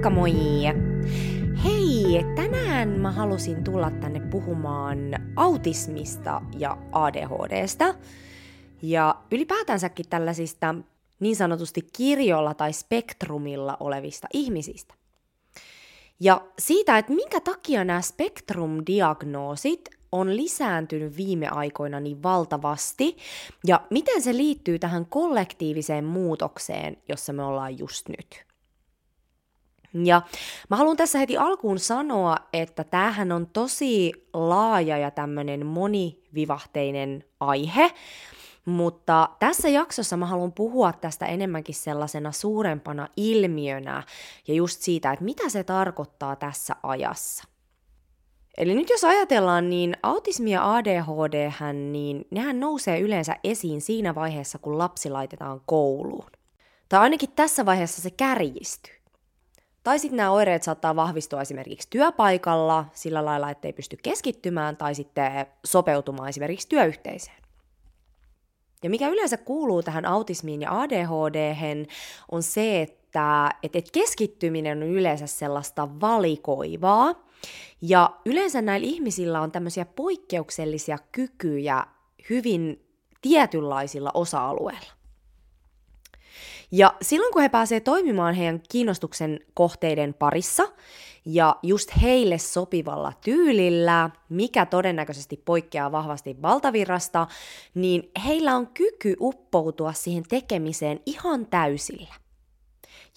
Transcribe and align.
Moikka 0.00 0.10
moi! 0.10 0.32
Hei, 1.64 2.24
tänään 2.36 2.88
mä 2.88 3.12
halusin 3.12 3.64
tulla 3.64 3.90
tänne 3.90 4.20
puhumaan 4.20 4.98
autismista 5.36 6.42
ja 6.58 6.78
ADHDsta. 6.92 7.94
Ja 8.82 9.14
ylipäätänsäkin 9.30 10.06
tällaisista 10.10 10.74
niin 11.20 11.36
sanotusti 11.36 11.88
kirjolla 11.96 12.54
tai 12.54 12.72
spektrumilla 12.72 13.76
olevista 13.80 14.28
ihmisistä. 14.32 14.94
Ja 16.20 16.40
siitä, 16.58 16.98
että 16.98 17.12
minkä 17.12 17.40
takia 17.40 17.84
nämä 17.84 18.00
spektrum-diagnoosit 18.00 19.90
on 20.12 20.36
lisääntynyt 20.36 21.16
viime 21.16 21.48
aikoina 21.48 22.00
niin 22.00 22.22
valtavasti, 22.22 23.16
ja 23.66 23.80
miten 23.90 24.22
se 24.22 24.36
liittyy 24.36 24.78
tähän 24.78 25.06
kollektiiviseen 25.06 26.04
muutokseen, 26.04 26.96
jossa 27.08 27.32
me 27.32 27.42
ollaan 27.42 27.78
just 27.78 28.08
nyt. 28.08 28.49
Ja 29.94 30.22
mä 30.68 30.76
haluan 30.76 30.96
tässä 30.96 31.18
heti 31.18 31.36
alkuun 31.36 31.78
sanoa, 31.78 32.36
että 32.52 32.84
tämähän 32.84 33.32
on 33.32 33.46
tosi 33.46 34.12
laaja 34.32 34.98
ja 34.98 35.10
tämmöinen 35.10 35.66
monivivahteinen 35.66 37.24
aihe, 37.40 37.90
mutta 38.64 39.28
tässä 39.38 39.68
jaksossa 39.68 40.16
mä 40.16 40.26
haluan 40.26 40.52
puhua 40.52 40.92
tästä 40.92 41.26
enemmänkin 41.26 41.74
sellaisena 41.74 42.32
suurempana 42.32 43.08
ilmiönä 43.16 44.02
ja 44.48 44.54
just 44.54 44.80
siitä, 44.82 45.12
että 45.12 45.24
mitä 45.24 45.48
se 45.48 45.64
tarkoittaa 45.64 46.36
tässä 46.36 46.76
ajassa. 46.82 47.44
Eli 48.58 48.74
nyt 48.74 48.90
jos 48.90 49.04
ajatellaan, 49.04 49.70
niin 49.70 49.96
autismi 50.02 50.50
ja 50.50 50.74
ADHD, 50.74 51.50
niin 51.72 52.24
nehän 52.30 52.60
nousee 52.60 53.00
yleensä 53.00 53.36
esiin 53.44 53.80
siinä 53.80 54.14
vaiheessa, 54.14 54.58
kun 54.58 54.78
lapsi 54.78 55.10
laitetaan 55.10 55.60
kouluun. 55.66 56.30
Tai 56.88 57.00
ainakin 57.00 57.32
tässä 57.32 57.66
vaiheessa 57.66 58.02
se 58.02 58.10
kärjistyy. 58.10 58.99
Tai 59.82 59.98
sitten 59.98 60.16
nämä 60.16 60.30
oireet 60.30 60.62
saattaa 60.62 60.96
vahvistua 60.96 61.42
esimerkiksi 61.42 61.88
työpaikalla 61.90 62.86
sillä 62.92 63.24
lailla, 63.24 63.50
että 63.50 63.68
ei 63.68 63.72
pysty 63.72 63.96
keskittymään 64.02 64.76
tai 64.76 64.94
sitten 64.94 65.46
sopeutumaan 65.64 66.28
esimerkiksi 66.28 66.68
työyhteisöön. 66.68 67.36
Ja 68.82 68.90
mikä 68.90 69.08
yleensä 69.08 69.36
kuuluu 69.36 69.82
tähän 69.82 70.04
autismiin 70.04 70.62
ja 70.62 70.80
ADHD, 70.80 71.56
on 72.32 72.42
se, 72.42 72.80
että, 72.82 73.50
että 73.62 73.78
keskittyminen 73.92 74.82
on 74.82 74.88
yleensä 74.88 75.26
sellaista 75.26 75.88
valikoivaa. 76.00 77.14
Ja 77.82 78.10
yleensä 78.24 78.62
näillä 78.62 78.86
ihmisillä 78.86 79.40
on 79.40 79.52
tämmöisiä 79.52 79.84
poikkeuksellisia 79.84 80.98
kykyjä 81.12 81.86
hyvin 82.30 82.84
tietynlaisilla 83.22 84.10
osa-alueilla. 84.14 84.99
Ja 86.72 86.94
silloin 87.02 87.32
kun 87.32 87.42
he 87.42 87.48
pääsevät 87.48 87.84
toimimaan 87.84 88.34
heidän 88.34 88.62
kiinnostuksen 88.68 89.40
kohteiden 89.54 90.14
parissa 90.14 90.68
ja 91.24 91.56
just 91.62 91.90
heille 92.02 92.38
sopivalla 92.38 93.12
tyylillä, 93.24 94.10
mikä 94.28 94.66
todennäköisesti 94.66 95.42
poikkeaa 95.44 95.92
vahvasti 95.92 96.42
valtavirrasta, 96.42 97.26
niin 97.74 98.10
heillä 98.26 98.56
on 98.56 98.66
kyky 98.66 99.16
uppoutua 99.20 99.92
siihen 99.92 100.24
tekemiseen 100.28 101.00
ihan 101.06 101.46
täysillä. 101.46 102.14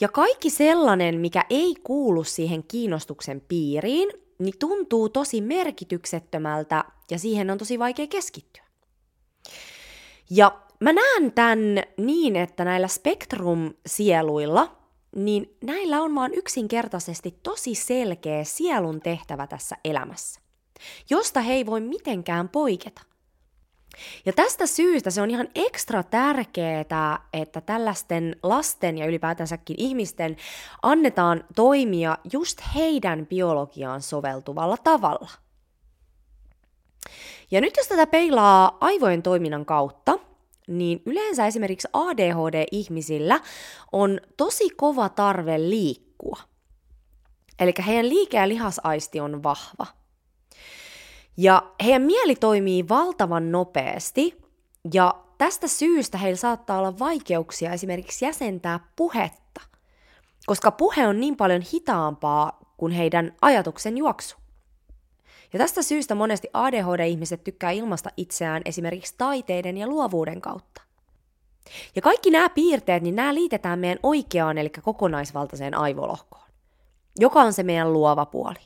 Ja 0.02 0.10
kaikki 0.10 0.50
sellainen, 0.50 1.20
mikä 1.20 1.46
ei 1.50 1.76
kuulu 1.84 2.24
siihen 2.24 2.64
kiinnostuksen 2.64 3.42
piiriin, 3.42 4.10
niin 4.40 4.54
tuntuu 4.60 5.10
tosi 5.10 5.42
merkityksettömältä 5.42 6.86
ja 7.12 7.20
siihen 7.20 7.50
on 7.52 7.58
tosi 7.58 7.80
vaikea 7.80 8.08
keskittyä. 8.08 8.64
Ja 10.30 10.63
Mä 10.84 10.94
näen 10.94 11.32
tämän 11.32 11.60
niin, 11.98 12.36
että 12.36 12.66
näillä 12.66 12.88
spektrum-sieluilla, 12.88 14.76
niin 15.16 15.58
näillä 15.64 16.02
on 16.02 16.16
vaan 16.16 16.34
yksinkertaisesti 16.34 17.40
tosi 17.44 17.76
selkeä 17.76 18.44
sielun 18.44 19.02
tehtävä 19.02 19.48
tässä 19.48 19.76
elämässä, 19.86 20.42
josta 21.10 21.42
he 21.42 21.54
ei 21.54 21.66
voi 21.66 21.82
mitenkään 21.82 22.50
poiketa. 22.50 23.02
Ja 24.26 24.34
tästä 24.34 24.68
syystä 24.68 25.12
se 25.12 25.22
on 25.22 25.32
ihan 25.32 25.48
ekstra 25.56 26.04
tärkeää, 26.04 27.20
että 27.34 27.62
tällaisten 27.62 28.36
lasten 28.44 28.98
ja 28.98 29.06
ylipäätänsäkin 29.06 29.76
ihmisten 29.80 30.38
annetaan 30.82 31.44
toimia 31.56 32.18
just 32.34 32.62
heidän 32.76 33.28
biologiaan 33.28 34.02
soveltuvalla 34.02 34.78
tavalla. 34.78 35.30
Ja 37.52 37.62
nyt 37.62 37.78
jos 37.78 37.88
tätä 37.88 38.08
peilaa 38.08 38.78
aivojen 38.82 39.22
toiminnan 39.22 39.66
kautta, 39.66 40.20
niin 40.68 41.02
yleensä 41.06 41.48
esimerkiksi 41.48 41.88
ADHD-ihmisillä 41.94 43.40
on 43.92 44.22
tosi 44.38 44.70
kova 44.70 45.10
tarve 45.10 45.60
liikkua. 45.60 46.40
Eli 47.60 47.74
heidän 47.88 48.10
liike- 48.10 48.38
ja 48.38 48.50
lihasaisti 48.50 49.20
on 49.20 49.44
vahva. 49.44 49.86
Ja 51.38 51.64
heidän 51.84 52.02
mieli 52.02 52.36
toimii 52.36 52.90
valtavan 52.90 53.52
nopeasti, 53.52 54.44
ja 54.94 55.16
tästä 55.38 55.68
syystä 55.68 56.18
heillä 56.18 56.38
saattaa 56.38 56.80
olla 56.80 57.00
vaikeuksia 57.00 57.74
esimerkiksi 57.74 58.26
jäsentää 58.26 58.80
puhetta, 58.96 59.62
koska 60.46 60.72
puhe 60.72 61.08
on 61.08 61.20
niin 61.20 61.38
paljon 61.38 61.62
hitaampaa 61.74 62.60
kuin 62.78 62.94
heidän 62.94 63.36
ajatuksen 63.42 63.98
juoksu. 63.98 64.43
Ja 65.54 65.60
tästä 65.60 65.82
syystä 65.82 66.16
monesti 66.16 66.50
ADHD-ihmiset 66.54 67.44
tykkää 67.44 67.72
ilmasta 67.72 68.10
itseään 68.18 68.62
esimerkiksi 68.66 69.16
taiteiden 69.18 69.78
ja 69.78 69.88
luovuuden 69.88 70.42
kautta. 70.42 70.82
Ja 71.96 72.02
kaikki 72.02 72.30
nämä 72.30 72.50
piirteet, 72.50 73.04
niin 73.04 73.16
nämä 73.16 73.34
liitetään 73.34 73.80
meidän 73.80 74.00
oikeaan, 74.04 74.58
eli 74.58 74.70
kokonaisvaltaiseen 74.70 75.74
aivolohkoon, 75.78 76.48
joka 77.20 77.42
on 77.42 77.54
se 77.54 77.64
meidän 77.64 77.94
luova 77.94 78.26
puoli. 78.26 78.60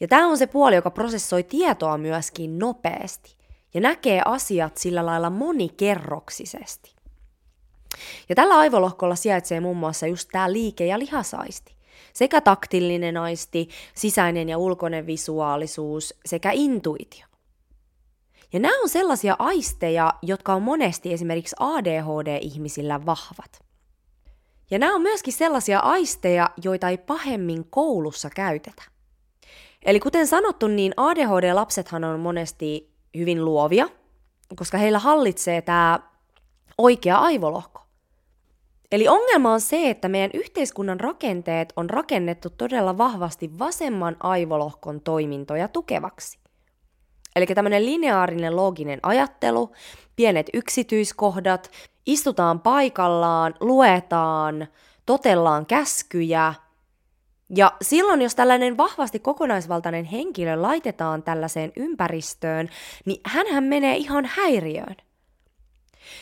Ja 0.00 0.08
tämä 0.08 0.26
on 0.26 0.38
se 0.38 0.46
puoli, 0.46 0.74
joka 0.74 0.90
prosessoi 0.90 1.42
tietoa 1.42 1.98
myöskin 1.98 2.58
nopeasti 2.58 3.36
ja 3.74 3.80
näkee 3.80 4.22
asiat 4.24 4.76
sillä 4.76 5.06
lailla 5.06 5.30
monikerroksisesti. 5.30 6.94
Ja 8.28 8.34
tällä 8.34 8.54
aivolohkolla 8.54 9.14
sijaitsee 9.14 9.60
muun 9.60 9.76
muassa 9.76 10.06
just 10.06 10.28
tämä 10.32 10.52
liike- 10.52 10.86
ja 10.86 10.98
lihasaisti 10.98 11.77
sekä 12.12 12.40
taktillinen 12.40 13.16
aisti, 13.16 13.68
sisäinen 13.94 14.48
ja 14.48 14.58
ulkoinen 14.58 15.06
visuaalisuus 15.06 16.14
sekä 16.26 16.50
intuitio. 16.52 17.26
Ja 18.52 18.60
nämä 18.60 18.82
on 18.82 18.88
sellaisia 18.88 19.36
aisteja, 19.38 20.14
jotka 20.22 20.54
on 20.54 20.62
monesti 20.62 21.12
esimerkiksi 21.12 21.56
ADHD-ihmisillä 21.60 23.06
vahvat. 23.06 23.64
Ja 24.70 24.78
nämä 24.78 24.94
on 24.94 25.02
myöskin 25.02 25.32
sellaisia 25.32 25.78
aisteja, 25.78 26.50
joita 26.62 26.88
ei 26.88 26.98
pahemmin 26.98 27.64
koulussa 27.70 28.30
käytetä. 28.30 28.82
Eli 29.82 30.00
kuten 30.00 30.26
sanottu, 30.26 30.66
niin 30.66 30.94
ADHD-lapsethan 30.96 32.04
on 32.04 32.20
monesti 32.20 32.92
hyvin 33.16 33.44
luovia, 33.44 33.88
koska 34.56 34.78
heillä 34.78 34.98
hallitsee 34.98 35.62
tämä 35.62 36.00
oikea 36.78 37.18
aivolohko. 37.18 37.87
Eli 38.92 39.08
ongelma 39.08 39.52
on 39.52 39.60
se, 39.60 39.90
että 39.90 40.08
meidän 40.08 40.30
yhteiskunnan 40.34 41.00
rakenteet 41.00 41.72
on 41.76 41.90
rakennettu 41.90 42.50
todella 42.50 42.98
vahvasti 42.98 43.58
vasemman 43.58 44.16
aivolohkon 44.20 45.00
toimintoja 45.00 45.68
tukevaksi. 45.68 46.38
Eli 47.36 47.46
tämmöinen 47.46 47.86
lineaarinen 47.86 48.56
looginen 48.56 49.00
ajattelu, 49.02 49.72
pienet 50.16 50.46
yksityiskohdat, 50.54 51.70
istutaan 52.06 52.60
paikallaan, 52.60 53.54
luetaan, 53.60 54.66
totellaan 55.06 55.66
käskyjä. 55.66 56.54
Ja 57.56 57.72
silloin, 57.82 58.22
jos 58.22 58.34
tällainen 58.34 58.76
vahvasti 58.76 59.18
kokonaisvaltainen 59.18 60.04
henkilö 60.04 60.62
laitetaan 60.62 61.22
tällaiseen 61.22 61.72
ympäristöön, 61.76 62.68
niin 63.04 63.20
hän 63.24 63.64
menee 63.64 63.96
ihan 63.96 64.24
häiriöön. 64.24 64.96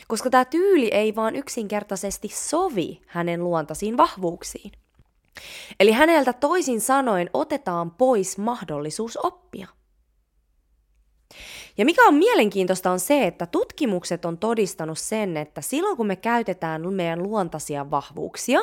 Koska 0.09 0.31
tämä 0.31 0.45
tyyli 0.45 0.89
ei 0.93 1.15
vaan 1.15 1.37
yksinkertaisesti 1.37 2.29
sovi 2.29 3.03
hänen 3.07 3.45
luontaisiin 3.45 3.97
vahvuuksiin. 3.97 4.73
Eli 5.81 5.93
häneltä 5.93 6.33
toisin 6.33 6.81
sanoen 6.81 7.31
otetaan 7.35 7.91
pois 7.91 8.39
mahdollisuus 8.39 9.19
oppia. 9.23 9.69
Ja 11.79 11.85
mikä 11.85 12.05
on 12.05 12.15
mielenkiintoista 12.15 12.91
on 12.91 13.01
se, 13.01 13.27
että 13.27 13.47
tutkimukset 13.47 14.25
on 14.25 14.39
todistanut 14.39 14.99
sen, 14.99 15.37
että 15.37 15.61
silloin 15.61 15.97
kun 15.97 16.07
me 16.07 16.17
käytetään 16.17 16.95
meidän 16.95 17.23
luontaisia 17.23 17.91
vahvuuksia 17.91 18.61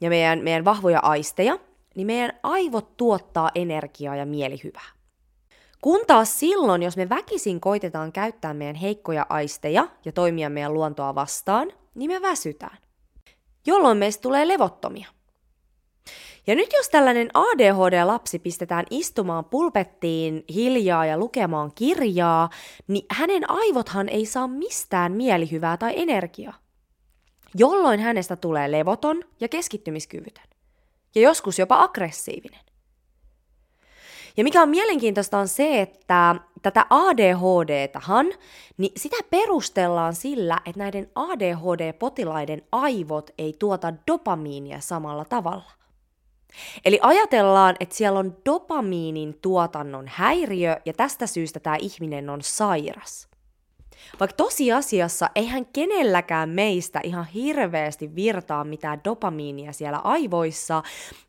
ja 0.00 0.10
meidän, 0.10 0.38
meidän 0.38 0.64
vahvoja 0.64 0.98
aisteja, 0.98 1.58
niin 1.94 2.06
meidän 2.06 2.32
aivot 2.42 2.96
tuottaa 2.96 3.50
energiaa 3.54 4.16
ja 4.16 4.26
mielihyvää. 4.26 4.97
Kun 5.82 6.00
taas 6.06 6.40
silloin, 6.40 6.82
jos 6.82 6.96
me 6.96 7.08
väkisin 7.08 7.60
koitetaan 7.60 8.12
käyttää 8.12 8.54
meidän 8.54 8.76
heikkoja 8.76 9.26
aisteja 9.28 9.88
ja 10.04 10.12
toimia 10.12 10.50
meidän 10.50 10.74
luontoa 10.74 11.14
vastaan, 11.14 11.72
niin 11.94 12.10
me 12.10 12.22
väsytään. 12.22 12.78
Jolloin 13.66 13.98
meistä 13.98 14.22
tulee 14.22 14.48
levottomia. 14.48 15.08
Ja 16.46 16.54
nyt 16.54 16.72
jos 16.72 16.88
tällainen 16.88 17.30
ADHD-lapsi 17.34 18.38
pistetään 18.38 18.86
istumaan 18.90 19.44
pulpettiin 19.44 20.44
hiljaa 20.54 21.06
ja 21.06 21.18
lukemaan 21.18 21.72
kirjaa, 21.74 22.50
niin 22.88 23.06
hänen 23.10 23.50
aivothan 23.50 24.08
ei 24.08 24.26
saa 24.26 24.48
mistään 24.48 25.12
mielihyvää 25.12 25.76
tai 25.76 25.92
energiaa. 25.96 26.54
Jolloin 27.54 28.00
hänestä 28.00 28.36
tulee 28.36 28.70
levoton 28.70 29.24
ja 29.40 29.48
keskittymiskyvytön. 29.48 30.44
ja 31.14 31.22
joskus 31.22 31.58
jopa 31.58 31.82
aggressiivinen. 31.82 32.67
Ja 34.38 34.44
mikä 34.44 34.62
on 34.62 34.68
mielenkiintoista 34.68 35.38
on 35.38 35.48
se, 35.48 35.80
että 35.80 36.34
tätä 36.62 36.86
ADHD-tahan, 36.90 38.26
niin 38.76 38.92
sitä 38.96 39.16
perustellaan 39.30 40.14
sillä, 40.14 40.60
että 40.66 40.78
näiden 40.78 41.10
ADHD-potilaiden 41.14 42.62
aivot 42.72 43.30
ei 43.38 43.56
tuota 43.58 43.92
dopamiinia 44.06 44.80
samalla 44.80 45.24
tavalla. 45.24 45.70
Eli 46.84 46.98
ajatellaan, 47.02 47.76
että 47.80 47.94
siellä 47.94 48.18
on 48.18 48.36
dopamiinin 48.44 49.38
tuotannon 49.42 50.04
häiriö 50.08 50.80
ja 50.84 50.92
tästä 50.92 51.26
syystä 51.26 51.60
tämä 51.60 51.76
ihminen 51.76 52.30
on 52.30 52.42
sairas. 52.42 53.27
Vaikka 54.20 54.36
tosiasiassa 54.36 55.30
eihän 55.34 55.66
kenelläkään 55.66 56.48
meistä 56.48 57.00
ihan 57.02 57.24
hirveästi 57.24 58.14
virtaa 58.14 58.64
mitään 58.64 59.00
dopamiinia 59.04 59.72
siellä 59.72 59.98
aivoissa, 59.98 60.82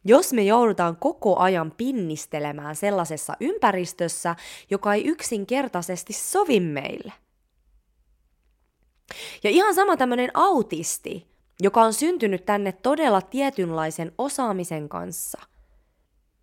jos 0.05 0.33
me 0.33 0.43
joudutaan 0.43 0.95
koko 0.95 1.39
ajan 1.39 1.71
pinnistelemään 1.77 2.75
sellaisessa 2.75 3.33
ympäristössä, 3.39 4.35
joka 4.69 4.93
ei 4.93 5.05
yksinkertaisesti 5.05 6.13
sovi 6.13 6.59
meille. 6.59 7.13
Ja 9.43 9.49
ihan 9.49 9.75
sama 9.75 9.97
tämmöinen 9.97 10.31
autisti, 10.33 11.27
joka 11.59 11.81
on 11.81 11.93
syntynyt 11.93 12.45
tänne 12.45 12.71
todella 12.71 13.21
tietynlaisen 13.21 14.11
osaamisen 14.17 14.89
kanssa. 14.89 15.41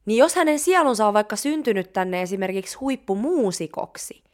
Niin 0.07 0.19
jos 0.19 0.35
hänen 0.35 0.59
sielunsa 0.59 1.07
on 1.07 1.15
vaikka 1.15 1.37
syntynyt 1.37 1.93
tänne 1.93 2.23
esimerkiksi 2.23 2.77
huippumuusikoksi, 2.77 4.26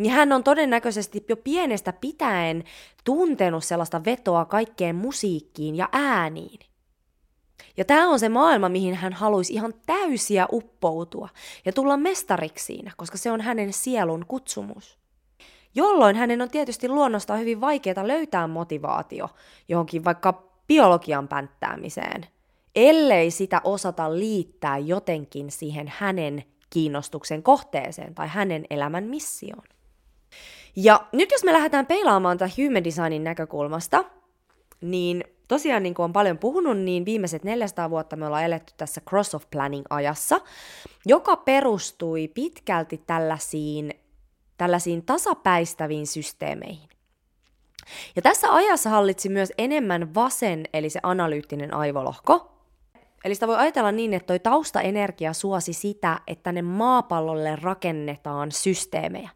niin 0.00 0.12
hän 0.12 0.32
on 0.32 0.44
todennäköisesti 0.44 1.24
jo 1.28 1.36
pienestä 1.36 1.92
pitäen 1.92 2.64
tuntenut 3.04 3.64
sellaista 3.64 4.04
vetoa 4.04 4.44
kaikkeen 4.44 4.96
musiikkiin 4.96 5.74
ja 5.74 5.88
ääniin. 5.92 6.60
Ja 7.76 7.84
tämä 7.84 8.08
on 8.08 8.20
se 8.20 8.28
maailma, 8.28 8.68
mihin 8.68 8.94
hän 8.94 9.12
haluaisi 9.12 9.52
ihan 9.52 9.74
täysiä 9.86 10.46
uppoutua 10.52 11.28
ja 11.64 11.72
tulla 11.72 11.96
mestariksi 11.96 12.64
siinä, 12.64 12.92
koska 12.96 13.18
se 13.18 13.30
on 13.30 13.40
hänen 13.40 13.72
sielun 13.72 14.24
kutsumus. 14.28 14.98
Jolloin 15.74 16.16
hänen 16.16 16.42
on 16.42 16.50
tietysti 16.50 16.88
luonnostaan 16.88 17.40
hyvin 17.40 17.60
vaikeaa 17.60 18.08
löytää 18.08 18.46
motivaatio 18.46 19.28
johonkin 19.68 20.04
vaikka 20.04 20.32
biologian 20.66 21.28
pänttäämiseen, 21.28 22.26
ellei 22.74 23.30
sitä 23.30 23.60
osata 23.64 24.14
liittää 24.18 24.78
jotenkin 24.78 25.50
siihen 25.50 25.92
hänen 25.96 26.44
kiinnostuksen 26.70 27.42
kohteeseen 27.42 28.14
tai 28.14 28.28
hänen 28.28 28.64
elämän 28.70 29.04
missioon. 29.04 29.79
Ja 30.76 31.06
nyt 31.12 31.30
jos 31.32 31.44
me 31.44 31.52
lähdetään 31.52 31.86
peilaamaan 31.86 32.38
tätä 32.38 32.52
human 32.56 32.84
designin 32.84 33.24
näkökulmasta, 33.24 34.04
niin 34.80 35.24
tosiaan 35.48 35.82
niin 35.82 35.94
kuin 35.94 36.04
on 36.04 36.12
paljon 36.12 36.38
puhunut, 36.38 36.78
niin 36.78 37.04
viimeiset 37.04 37.44
400 37.44 37.90
vuotta 37.90 38.16
me 38.16 38.26
ollaan 38.26 38.44
eletty 38.44 38.74
tässä 38.76 39.00
cross 39.08 39.34
of 39.34 39.44
planning 39.50 39.86
ajassa, 39.90 40.40
joka 41.06 41.36
perustui 41.36 42.28
pitkälti 42.28 43.02
tällaisiin, 43.06 43.94
tällaisiin 44.56 45.04
tasapäistäviin 45.04 46.06
systeemeihin. 46.06 46.88
Ja 48.16 48.22
tässä 48.22 48.54
ajassa 48.54 48.90
hallitsi 48.90 49.28
myös 49.28 49.52
enemmän 49.58 50.14
vasen, 50.14 50.64
eli 50.72 50.90
se 50.90 51.00
analyyttinen 51.02 51.74
aivolohko, 51.74 52.59
Eli 53.24 53.34
sitä 53.34 53.46
voi 53.46 53.56
ajatella 53.56 53.92
niin, 53.92 54.14
että 54.14 54.26
toi 54.26 54.38
taustaenergia 54.38 55.32
suosi 55.32 55.72
sitä, 55.72 56.20
että 56.26 56.42
tänne 56.42 56.62
maapallolle 56.62 57.56
rakennetaan 57.56 58.52
systeemejä, 58.52 59.30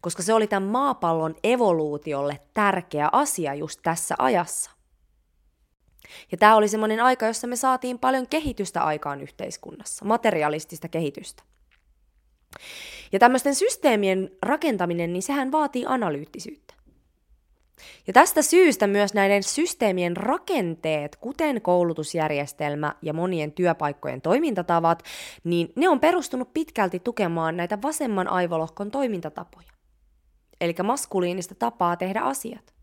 koska 0.00 0.22
se 0.22 0.34
oli 0.34 0.46
tämän 0.46 0.68
maapallon 0.68 1.34
evoluutiolle 1.44 2.40
tärkeä 2.54 3.08
asia 3.12 3.54
just 3.54 3.80
tässä 3.82 4.14
ajassa. 4.18 4.70
Ja 6.32 6.38
tämä 6.38 6.56
oli 6.56 6.68
semmoinen 6.68 7.00
aika, 7.00 7.26
jossa 7.26 7.46
me 7.46 7.56
saatiin 7.56 7.98
paljon 7.98 8.26
kehitystä 8.26 8.82
aikaan 8.82 9.20
yhteiskunnassa, 9.20 10.04
materialistista 10.04 10.88
kehitystä. 10.88 11.42
Ja 13.12 13.18
tämmöisten 13.18 13.54
systeemien 13.54 14.30
rakentaminen, 14.42 15.12
niin 15.12 15.22
sehän 15.22 15.52
vaatii 15.52 15.84
analyyttisyyttä. 15.88 16.74
Ja 18.06 18.12
tästä 18.12 18.42
syystä 18.42 18.86
myös 18.86 19.14
näiden 19.14 19.42
systeemien 19.42 20.16
rakenteet, 20.16 21.16
kuten 21.16 21.62
koulutusjärjestelmä 21.62 22.94
ja 23.02 23.12
monien 23.12 23.52
työpaikkojen 23.52 24.20
toimintatavat, 24.20 25.02
niin 25.44 25.72
ne 25.76 25.88
on 25.88 26.00
perustunut 26.00 26.54
pitkälti 26.54 26.98
tukemaan 26.98 27.56
näitä 27.56 27.82
vasemman 27.82 28.28
aivolohkon 28.28 28.90
toimintatapoja. 28.90 29.70
Eli 30.60 30.74
maskuliinista 30.82 31.54
tapaa 31.54 31.96
tehdä 31.96 32.20
asiat. 32.20 32.74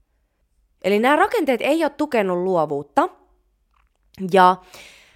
Eli 0.81 0.99
nämä 0.99 1.15
rakenteet 1.15 1.61
ei 1.61 1.83
ole 1.83 1.89
tukenut 1.89 2.37
luovuutta. 2.37 3.09
Ja 4.31 4.55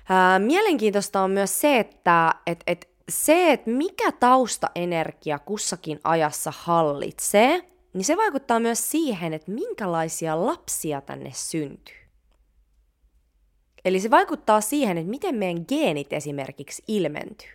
ää, 0.10 0.40
mielenkiintoista 0.40 1.22
on 1.22 1.32
myös 1.32 1.62
se, 1.62 1.80
että 1.80 2.36
et, 2.48 2.64
et, 2.68 2.90
se, 3.10 3.52
että 3.52 3.70
mikä 3.70 4.12
taustaenergia 4.12 5.40
kussakin 5.40 6.00
ajassa 6.04 6.54
hallitsee, 6.56 7.72
niin 7.94 8.06
se 8.06 8.18
vaikuttaa 8.18 8.60
myös 8.60 8.92
siihen, 8.92 9.34
että 9.34 9.52
minkälaisia 9.52 10.46
lapsia 10.46 11.02
tänne 11.02 11.32
syntyy. 11.34 11.96
Eli 13.86 14.00
se 14.00 14.12
vaikuttaa 14.12 14.62
siihen, 14.62 14.98
että 14.98 15.10
miten 15.10 15.36
meidän 15.36 15.66
geenit 15.68 16.14
esimerkiksi 16.14 16.84
ilmentyy. 16.88 17.50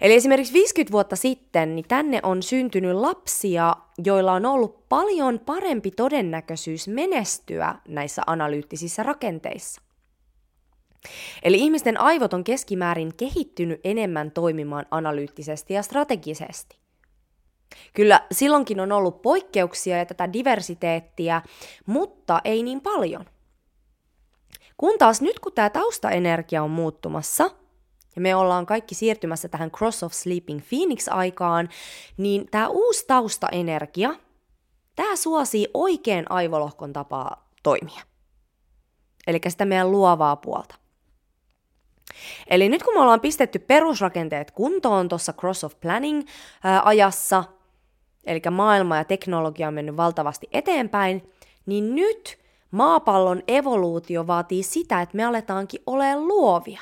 Eli 0.00 0.14
esimerkiksi 0.14 0.52
50 0.52 0.92
vuotta 0.92 1.16
sitten 1.16 1.76
niin 1.76 1.88
tänne 1.88 2.20
on 2.22 2.42
syntynyt 2.42 2.96
lapsia, 2.96 3.76
joilla 4.04 4.32
on 4.32 4.46
ollut 4.46 4.88
paljon 4.88 5.38
parempi 5.38 5.90
todennäköisyys 5.90 6.88
menestyä 6.88 7.74
näissä 7.88 8.22
analyyttisissä 8.26 9.02
rakenteissa. 9.02 9.82
Eli 11.42 11.58
ihmisten 11.58 12.00
aivot 12.00 12.34
on 12.34 12.44
keskimäärin 12.44 13.14
kehittynyt 13.16 13.80
enemmän 13.84 14.30
toimimaan 14.30 14.86
analyyttisesti 14.90 15.74
ja 15.74 15.82
strategisesti. 15.82 16.78
Kyllä 17.94 18.26
silloinkin 18.32 18.80
on 18.80 18.92
ollut 18.92 19.22
poikkeuksia 19.22 19.98
ja 19.98 20.06
tätä 20.06 20.32
diversiteettiä, 20.32 21.42
mutta 21.86 22.40
ei 22.44 22.62
niin 22.62 22.80
paljon. 22.80 23.24
Kun 24.76 24.98
taas 24.98 25.22
nyt 25.22 25.40
kun 25.40 25.52
tämä 25.52 25.70
taustaenergia 25.70 26.62
on 26.62 26.70
muuttumassa, 26.70 27.50
ja 28.16 28.20
me 28.22 28.34
ollaan 28.34 28.66
kaikki 28.66 28.94
siirtymässä 28.94 29.48
tähän 29.48 29.70
Cross 29.70 30.02
of 30.02 30.12
Sleeping 30.12 30.60
Phoenix-aikaan, 30.68 31.68
niin 32.16 32.48
tämä 32.50 32.68
uusi 32.68 33.04
taustaenergia, 33.06 34.14
tämä 34.96 35.16
suosii 35.16 35.68
oikein 35.74 36.24
aivolohkon 36.30 36.92
tapaa 36.92 37.48
toimia. 37.62 38.00
Eli 39.26 39.40
sitä 39.48 39.64
meidän 39.64 39.90
luovaa 39.90 40.36
puolta. 40.36 40.74
Eli 42.46 42.68
nyt 42.68 42.82
kun 42.82 42.94
me 42.94 43.00
ollaan 43.00 43.20
pistetty 43.20 43.58
perusrakenteet 43.58 44.50
kuntoon 44.50 45.08
tuossa 45.08 45.32
Cross 45.32 45.64
of 45.64 45.74
Planning-ajassa, 45.80 47.44
eli 48.28 48.42
maailma 48.50 48.96
ja 48.96 49.04
teknologia 49.04 49.68
on 49.68 49.74
mennyt 49.74 49.96
valtavasti 49.96 50.48
eteenpäin, 50.52 51.22
niin 51.66 51.94
nyt 51.94 52.38
maapallon 52.70 53.42
evoluutio 53.48 54.26
vaatii 54.26 54.62
sitä, 54.62 55.02
että 55.02 55.16
me 55.16 55.24
aletaankin 55.24 55.80
olemaan 55.86 56.28
luovia. 56.28 56.80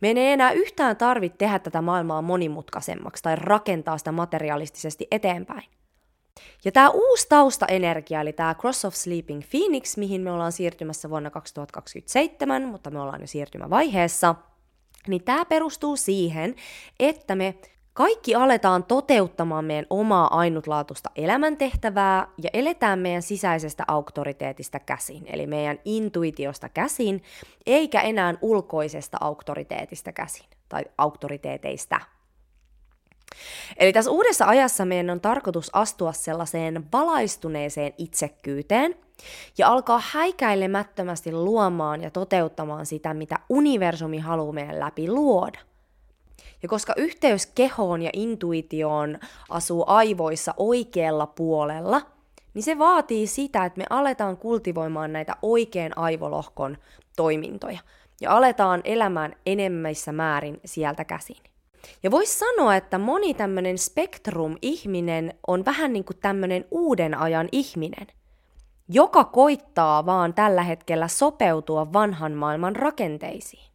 Me 0.00 0.08
ei 0.08 0.32
enää 0.32 0.52
yhtään 0.52 0.96
tarvitse 0.96 1.38
tehdä 1.38 1.58
tätä 1.58 1.82
maailmaa 1.82 2.22
monimutkaisemmaksi 2.22 3.22
tai 3.22 3.36
rakentaa 3.36 3.98
sitä 3.98 4.12
materialistisesti 4.12 5.06
eteenpäin. 5.10 5.64
Ja 6.64 6.72
tämä 6.72 6.90
uusi 6.90 7.28
taustaenergia, 7.28 8.20
eli 8.20 8.32
tämä 8.32 8.54
Cross 8.54 8.84
of 8.84 8.94
Sleeping 8.94 9.42
Phoenix, 9.50 9.96
mihin 9.96 10.20
me 10.20 10.32
ollaan 10.32 10.52
siirtymässä 10.52 11.10
vuonna 11.10 11.30
2027, 11.30 12.68
mutta 12.68 12.90
me 12.90 13.00
ollaan 13.00 13.20
jo 13.20 13.26
siirtymävaiheessa, 13.26 14.34
niin 15.08 15.24
tämä 15.24 15.44
perustuu 15.44 15.96
siihen, 15.96 16.54
että 17.00 17.34
me 17.34 17.54
kaikki 17.94 18.34
aletaan 18.34 18.84
toteuttamaan 18.84 19.64
meidän 19.64 19.86
omaa 19.90 20.38
ainutlaatuista 20.38 21.10
elämäntehtävää 21.16 22.28
ja 22.42 22.50
eletään 22.52 22.98
meidän 22.98 23.22
sisäisestä 23.22 23.84
auktoriteetista 23.88 24.80
käsin, 24.80 25.26
eli 25.26 25.46
meidän 25.46 25.78
intuitiosta 25.84 26.68
käsin, 26.68 27.22
eikä 27.66 28.00
enää 28.00 28.34
ulkoisesta 28.40 29.18
auktoriteetista 29.20 30.12
käsin 30.12 30.46
tai 30.68 30.84
auktoriteeteista. 30.98 32.00
Eli 33.76 33.92
tässä 33.92 34.10
uudessa 34.10 34.46
ajassa 34.46 34.84
meidän 34.84 35.10
on 35.10 35.20
tarkoitus 35.20 35.70
astua 35.72 36.12
sellaiseen 36.12 36.86
valaistuneeseen 36.92 37.92
itsekkyyteen 37.98 38.94
ja 39.58 39.68
alkaa 39.68 40.02
häikäilemättömästi 40.12 41.32
luomaan 41.32 42.02
ja 42.02 42.10
toteuttamaan 42.10 42.86
sitä, 42.86 43.14
mitä 43.14 43.38
universumi 43.48 44.18
haluaa 44.18 44.52
meidän 44.52 44.80
läpi 44.80 45.08
luoda– 45.08 45.58
ja 46.62 46.68
koska 46.68 46.92
yhteys 46.96 47.46
kehoon 47.46 48.02
ja 48.02 48.10
intuitioon 48.12 49.18
asuu 49.48 49.84
aivoissa 49.86 50.54
oikealla 50.56 51.26
puolella, 51.26 52.00
niin 52.54 52.62
se 52.62 52.78
vaatii 52.78 53.26
sitä, 53.26 53.64
että 53.64 53.78
me 53.78 53.84
aletaan 53.90 54.36
kultivoimaan 54.36 55.12
näitä 55.12 55.36
oikean 55.42 55.98
aivolohkon 55.98 56.78
toimintoja 57.16 57.78
ja 58.20 58.36
aletaan 58.36 58.80
elämään 58.84 59.36
enemmissä 59.46 60.12
määrin 60.12 60.60
sieltä 60.64 61.04
käsin. 61.04 61.36
Ja 62.02 62.10
voisi 62.10 62.38
sanoa, 62.38 62.76
että 62.76 62.98
moni 62.98 63.34
tämmöinen 63.34 63.78
spektrum-ihminen 63.78 65.34
on 65.46 65.64
vähän 65.64 65.92
niin 65.92 66.04
kuin 66.04 66.16
tämmöinen 66.20 66.64
uuden 66.70 67.18
ajan 67.18 67.48
ihminen. 67.52 68.06
joka 68.88 69.24
koittaa 69.24 70.06
vaan 70.06 70.34
tällä 70.34 70.62
hetkellä 70.62 71.08
sopeutua 71.08 71.92
vanhan 71.92 72.32
maailman 72.32 72.76
rakenteisiin. 72.76 73.73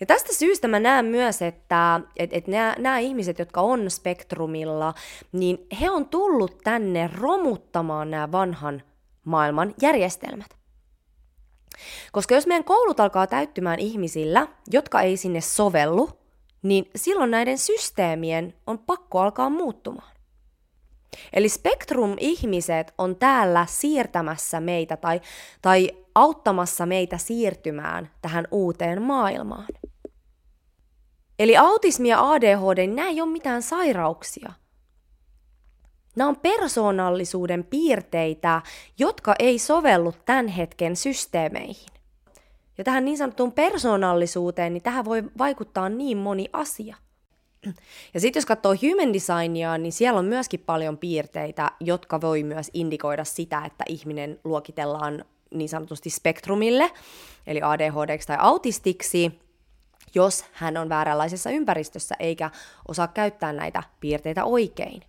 Ja 0.00 0.06
tästä 0.06 0.34
syystä 0.34 0.68
mä 0.68 0.80
näen 0.80 1.04
myös, 1.04 1.42
että 1.42 2.00
et, 2.16 2.30
et 2.32 2.44
nämä, 2.78 2.98
ihmiset, 2.98 3.38
jotka 3.38 3.60
on 3.60 3.90
spektrumilla, 3.90 4.94
niin 5.32 5.66
he 5.80 5.90
on 5.90 6.08
tullut 6.08 6.58
tänne 6.64 7.10
romuttamaan 7.18 8.10
nämä 8.10 8.32
vanhan 8.32 8.82
maailman 9.24 9.74
järjestelmät. 9.82 10.56
Koska 12.12 12.34
jos 12.34 12.46
meidän 12.46 12.64
koulut 12.64 13.00
alkaa 13.00 13.26
täyttymään 13.26 13.78
ihmisillä, 13.78 14.48
jotka 14.70 15.00
ei 15.00 15.16
sinne 15.16 15.40
sovellu, 15.40 16.10
niin 16.62 16.90
silloin 16.96 17.30
näiden 17.30 17.58
systeemien 17.58 18.54
on 18.66 18.78
pakko 18.78 19.20
alkaa 19.20 19.50
muuttumaan. 19.50 20.14
Eli 21.32 21.48
spektrum-ihmiset 21.48 22.94
on 22.98 23.16
täällä 23.16 23.66
siirtämässä 23.68 24.60
meitä 24.60 24.96
tai, 24.96 25.20
tai 25.62 25.90
auttamassa 26.14 26.86
meitä 26.86 27.18
siirtymään 27.18 28.10
tähän 28.22 28.48
uuteen 28.50 29.02
maailmaan. 29.02 29.66
Eli 31.38 31.56
autismi 31.56 32.08
ja 32.08 32.30
ADHD, 32.30 32.86
nämä 32.86 33.08
ei 33.08 33.20
ole 33.20 33.30
mitään 33.30 33.62
sairauksia. 33.62 34.52
Nämä 36.16 36.28
on 36.28 36.36
persoonallisuuden 36.36 37.64
piirteitä, 37.64 38.62
jotka 38.98 39.34
ei 39.38 39.58
sovellu 39.58 40.14
tämän 40.24 40.48
hetken 40.48 40.96
systeemeihin. 40.96 41.88
Ja 42.78 42.84
tähän 42.84 43.04
niin 43.04 43.18
sanottuun 43.18 43.52
persoonallisuuteen, 43.52 44.72
niin 44.72 44.82
tähän 44.82 45.04
voi 45.04 45.22
vaikuttaa 45.38 45.88
niin 45.88 46.18
moni 46.18 46.48
asia. 46.52 46.96
Ja 48.14 48.20
sitten 48.20 48.40
jos 48.40 48.46
katsoo 48.46 48.74
human 48.82 49.12
designia, 49.12 49.78
niin 49.78 49.92
siellä 49.92 50.18
on 50.18 50.24
myöskin 50.24 50.60
paljon 50.60 50.98
piirteitä, 50.98 51.70
jotka 51.80 52.20
voi 52.20 52.42
myös 52.42 52.70
indikoida 52.74 53.24
sitä, 53.24 53.64
että 53.64 53.84
ihminen 53.88 54.40
luokitellaan 54.44 55.24
niin 55.54 55.68
sanotusti 55.68 56.10
spektrumille, 56.10 56.90
eli 57.46 57.62
ADHD 57.62 58.18
tai 58.26 58.36
autistiksi, 58.40 59.40
jos 60.14 60.44
hän 60.52 60.76
on 60.76 60.88
vääränlaisessa 60.88 61.50
ympäristössä 61.50 62.14
eikä 62.18 62.50
osaa 62.88 63.08
käyttää 63.08 63.52
näitä 63.52 63.82
piirteitä 64.00 64.44
oikein. 64.44 65.02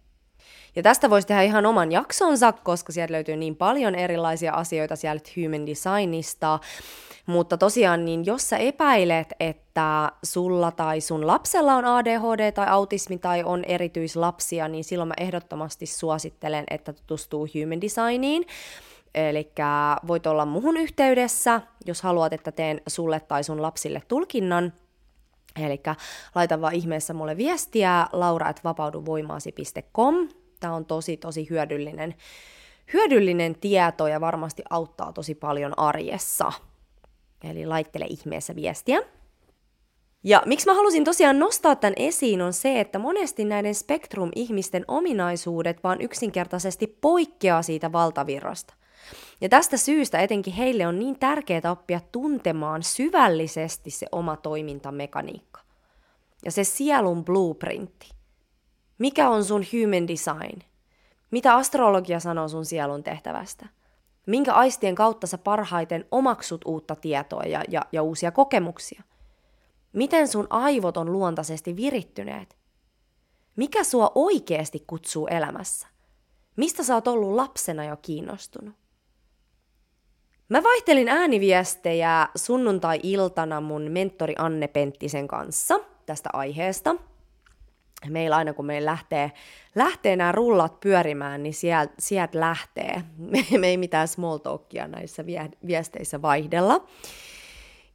Ja 0.76 0.84
tästä 0.84 1.10
voisi 1.10 1.28
tehdä 1.28 1.42
ihan 1.42 1.66
oman 1.66 1.92
jaksonsa, 1.92 2.52
koska 2.52 2.92
sieltä 2.92 3.14
löytyy 3.14 3.36
niin 3.36 3.56
paljon 3.56 3.96
erilaisia 3.96 4.54
asioita 4.54 4.96
sieltä 4.96 5.30
human 5.38 5.68
designista. 5.68 6.60
Mutta 7.26 7.58
tosiaan, 7.58 8.06
niin 8.06 8.26
jos 8.26 8.50
sä 8.50 8.58
epäilet, 8.58 9.34
että 9.40 10.12
sulla 10.24 10.72
tai 10.72 11.02
sun 11.02 11.28
lapsella 11.28 11.76
on 11.76 11.86
ADHD 11.86 12.52
tai 12.52 12.68
autismi 12.68 13.18
tai 13.18 13.44
on 13.44 13.64
erityislapsia, 13.64 14.68
niin 14.68 14.84
silloin 14.84 15.08
mä 15.08 15.14
ehdottomasti 15.18 15.86
suosittelen, 15.86 16.64
että 16.70 16.94
tutustuu 16.94 17.48
human 17.56 17.82
designiin. 17.82 18.46
Eli 19.16 19.52
voit 20.08 20.28
olla 20.28 20.46
muhun 20.46 20.78
yhteydessä, 20.78 21.62
jos 21.86 22.02
haluat, 22.02 22.34
että 22.34 22.52
teen 22.52 22.82
sulle 22.88 23.20
tai 23.20 23.44
sun 23.44 23.62
lapsille 23.62 24.02
tulkinnan. 24.08 24.74
Eli 25.60 25.82
laita 26.36 26.62
vaan 26.62 26.74
ihmeessä 26.74 27.14
mulle 27.14 27.38
viestiä 27.38 28.08
laura.vapauduvoimaasi.com. 28.12 30.30
Tämä 30.60 30.74
on 30.74 30.86
tosi, 30.86 31.18
tosi 31.18 31.48
hyödyllinen, 31.50 32.16
hyödyllinen 32.94 33.56
tieto 33.56 34.08
ja 34.08 34.22
varmasti 34.22 34.64
auttaa 34.70 35.14
tosi 35.14 35.36
paljon 35.36 35.80
arjessa. 35.80 36.52
Eli 37.44 37.66
laittele 37.66 38.06
ihmeessä 38.10 38.56
viestiä. 38.56 39.02
Ja 40.24 40.44
miksi 40.46 40.66
mä 40.66 40.74
halusin 40.74 41.04
tosiaan 41.04 41.40
nostaa 41.40 41.76
tämän 41.76 41.94
esiin 41.98 42.42
on 42.42 42.54
se, 42.54 42.80
että 42.80 43.00
monesti 43.00 43.46
näiden 43.46 43.76
spektrum-ihmisten 43.76 44.86
ominaisuudet 44.88 45.84
vaan 45.84 46.02
yksinkertaisesti 46.02 46.88
poikkeaa 46.88 47.62
siitä 47.62 47.92
valtavirrasta. 47.92 48.74
Ja 49.42 49.50
tästä 49.50 49.78
syystä 49.78 50.20
etenkin 50.20 50.54
heille 50.54 50.88
on 50.88 51.00
niin 51.00 51.20
tärkeää 51.20 51.72
oppia 51.72 52.00
tuntemaan 52.12 52.84
syvällisesti 52.84 53.90
se 53.92 54.08
oma 54.12 54.38
toimintamekaniikka. 54.38 55.62
Ja 56.46 56.52
se 56.52 56.64
sielun 56.64 57.26
blueprintti. 57.26 58.10
Mikä 58.98 59.30
on 59.30 59.46
sun 59.46 59.64
human 59.74 60.08
design? 60.08 60.62
Mitä 61.32 61.56
astrologia 61.56 62.20
sanoo 62.20 62.48
sun 62.48 62.66
sielun 62.66 63.04
tehtävästä? 63.04 63.66
Minkä 64.28 64.54
aistien 64.54 64.96
kautta 64.96 65.28
sä 65.28 65.38
parhaiten 65.38 66.06
omaksut 66.12 66.62
uutta 66.66 66.96
tietoa 66.96 67.44
ja, 67.44 67.64
ja, 67.70 67.82
ja 67.92 68.04
uusia 68.04 68.32
kokemuksia? 68.32 69.04
Miten 69.94 70.28
sun 70.28 70.48
aivot 70.50 70.98
on 70.98 71.12
luontaisesti 71.12 71.76
virittyneet? 71.76 72.58
Mikä 73.56 73.84
sua 73.84 74.12
oikeasti 74.16 74.84
kutsuu 74.88 75.28
elämässä? 75.28 75.88
Mistä 76.56 76.84
sä 76.84 76.96
oot 76.96 77.08
ollut 77.08 77.36
lapsena 77.36 77.86
jo 77.86 77.98
kiinnostunut? 77.98 78.76
Mä 80.50 80.64
vaihtelin 80.64 81.10
ääniviestejä 81.10 82.28
sunnuntai-iltana 82.36 83.62
mun 83.62 83.92
mentori 83.92 84.36
Anne 84.38 84.68
Penttisen 84.68 85.28
kanssa 85.28 85.80
tästä 86.06 86.30
aiheesta– 86.34 86.96
meillä 88.10 88.36
aina 88.36 88.54
kun 88.54 88.66
meillä 88.66 88.92
lähtee, 88.92 89.32
lähtee 89.76 90.16
nämä 90.16 90.32
rullat 90.32 90.80
pyörimään, 90.80 91.44
niin 91.44 91.54
sieltä 91.54 91.94
sielt 92.00 92.36
lähtee. 92.36 93.02
Me, 93.32 93.46
me 93.58 93.68
ei 93.68 93.78
mitään 93.78 94.08
small 94.08 94.38
talkia 94.38 94.88
näissä 94.88 95.26
vie, 95.26 95.50
viesteissä 95.68 96.22
vaihdella. 96.22 96.88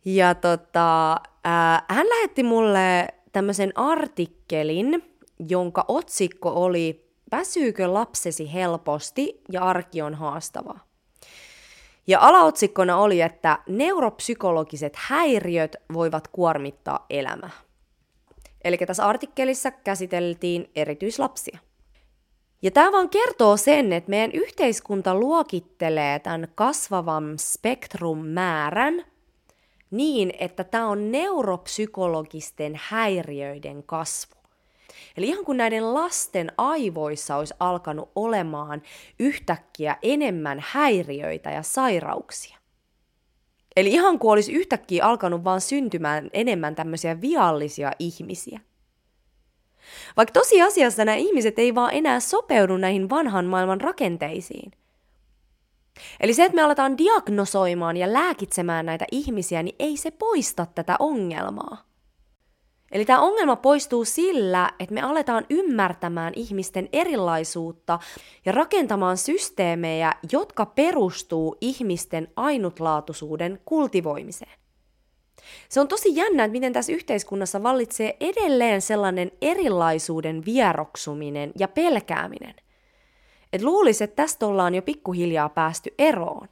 Ja 0.04 0.34
tota, 0.34 1.16
ää, 1.44 1.84
hän 1.88 2.08
lähetti 2.08 2.42
mulle 2.42 3.08
tämmöisen 3.32 3.72
artikkelin, 3.74 5.16
jonka 5.48 5.84
otsikko 5.88 6.52
oli 6.64 7.10
Väsyykö 7.32 7.92
lapsesi 7.92 8.52
helposti 8.52 9.40
ja 9.52 9.62
arki 9.62 10.02
on 10.02 10.14
haastavaa? 10.14 10.89
Ja 12.06 12.20
alaotsikkona 12.20 12.98
oli, 12.98 13.20
että 13.20 13.58
neuropsykologiset 13.68 14.92
häiriöt 14.96 15.76
voivat 15.92 16.28
kuormittaa 16.28 17.06
elämää. 17.10 17.50
Eli 18.64 18.78
tässä 18.78 19.06
artikkelissa 19.06 19.70
käsiteltiin 19.70 20.70
erityislapsia. 20.76 21.58
Ja 22.62 22.70
tämä 22.70 22.92
vaan 22.92 23.08
kertoo 23.08 23.56
sen, 23.56 23.92
että 23.92 24.10
meidän 24.10 24.32
yhteiskunta 24.32 25.14
luokittelee 25.14 26.18
tämän 26.18 26.48
kasvavan 26.54 27.38
spektrum 27.38 28.18
määrän 28.26 29.04
niin, 29.90 30.32
että 30.38 30.64
tämä 30.64 30.88
on 30.88 31.12
neuropsykologisten 31.12 32.80
häiriöiden 32.82 33.82
kasvu. 33.82 34.39
Eli 35.16 35.28
ihan 35.28 35.44
kun 35.44 35.56
näiden 35.56 35.94
lasten 35.94 36.52
aivoissa 36.58 37.36
olisi 37.36 37.54
alkanut 37.60 38.10
olemaan 38.16 38.82
yhtäkkiä 39.18 39.96
enemmän 40.02 40.64
häiriöitä 40.66 41.50
ja 41.50 41.62
sairauksia. 41.62 42.56
Eli 43.76 43.90
ihan 43.90 44.18
kuin 44.18 44.32
olisi 44.32 44.52
yhtäkkiä 44.52 45.04
alkanut 45.04 45.44
vaan 45.44 45.60
syntymään 45.60 46.30
enemmän 46.32 46.74
tämmöisiä 46.74 47.20
viallisia 47.20 47.92
ihmisiä. 47.98 48.60
Vaikka 50.16 50.32
tosiasiassa 50.32 51.04
nämä 51.04 51.16
ihmiset 51.16 51.58
ei 51.58 51.74
vaan 51.74 51.94
enää 51.94 52.20
sopeudu 52.20 52.76
näihin 52.76 53.10
vanhan 53.10 53.44
maailman 53.44 53.80
rakenteisiin. 53.80 54.72
Eli 56.20 56.34
se, 56.34 56.44
että 56.44 56.56
me 56.56 56.62
aletaan 56.62 56.98
diagnosoimaan 56.98 57.96
ja 57.96 58.12
lääkitsemään 58.12 58.86
näitä 58.86 59.04
ihmisiä, 59.12 59.62
niin 59.62 59.76
ei 59.78 59.96
se 59.96 60.10
poista 60.10 60.66
tätä 60.74 60.96
ongelmaa. 60.98 61.89
Eli 62.92 63.04
tämä 63.04 63.20
ongelma 63.20 63.56
poistuu 63.56 64.04
sillä, 64.04 64.70
että 64.80 64.94
me 64.94 65.02
aletaan 65.02 65.46
ymmärtämään 65.50 66.32
ihmisten 66.36 66.88
erilaisuutta 66.92 67.98
ja 68.44 68.52
rakentamaan 68.52 69.16
systeemejä, 69.16 70.14
jotka 70.32 70.66
perustuu 70.66 71.56
ihmisten 71.60 72.28
ainutlaatuisuuden 72.36 73.60
kultivoimiseen. 73.64 74.60
Se 75.68 75.80
on 75.80 75.88
tosi 75.88 76.16
jännä, 76.16 76.44
että 76.44 76.52
miten 76.52 76.72
tässä 76.72 76.92
yhteiskunnassa 76.92 77.62
vallitsee 77.62 78.16
edelleen 78.20 78.80
sellainen 78.80 79.32
erilaisuuden 79.42 80.44
vieroksuminen 80.44 81.52
ja 81.58 81.68
pelkääminen. 81.68 82.54
Et 83.52 83.62
luulisi, 83.62 84.04
että 84.04 84.16
tästä 84.16 84.46
ollaan 84.46 84.74
jo 84.74 84.82
pikkuhiljaa 84.82 85.48
päästy 85.48 85.94
eroon. 85.98 86.48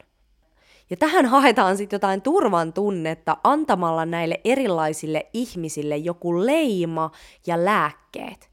Ja 0.89 0.97
tähän 0.97 1.25
haetaan 1.25 1.77
sitten 1.77 1.97
jotain 1.97 2.21
turvan 2.21 2.73
tunnetta 2.73 3.37
antamalla 3.43 4.05
näille 4.05 4.41
erilaisille 4.45 5.25
ihmisille 5.33 5.97
joku 5.97 6.45
leima 6.45 7.11
ja 7.47 7.65
lääkkeet. 7.65 8.49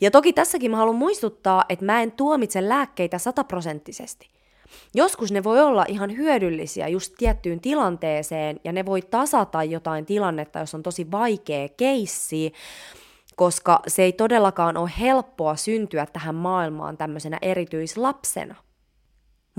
Ja 0.00 0.10
toki 0.10 0.32
tässäkin 0.32 0.70
mä 0.70 0.76
haluan 0.76 0.96
muistuttaa, 0.96 1.64
että 1.68 1.84
mä 1.84 2.02
en 2.02 2.12
tuomitse 2.12 2.68
lääkkeitä 2.68 3.18
sataprosenttisesti. 3.18 4.28
Joskus 4.94 5.32
ne 5.32 5.44
voi 5.44 5.60
olla 5.60 5.84
ihan 5.88 6.16
hyödyllisiä 6.16 6.88
just 6.88 7.14
tiettyyn 7.18 7.60
tilanteeseen 7.60 8.60
ja 8.64 8.72
ne 8.72 8.86
voi 8.86 9.02
tasata 9.02 9.64
jotain 9.64 10.06
tilannetta, 10.06 10.58
jos 10.58 10.74
on 10.74 10.82
tosi 10.82 11.10
vaikea 11.10 11.68
keissi, 11.68 12.52
koska 13.36 13.80
se 13.86 14.02
ei 14.02 14.12
todellakaan 14.12 14.76
ole 14.76 14.90
helppoa 15.00 15.56
syntyä 15.56 16.06
tähän 16.06 16.34
maailmaan 16.34 16.96
tämmöisenä 16.96 17.38
erityislapsena– 17.42 18.54